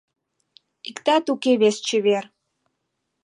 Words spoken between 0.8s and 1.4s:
Иктат